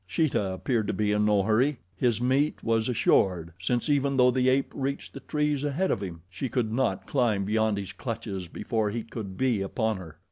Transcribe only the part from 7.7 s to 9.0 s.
his clutches before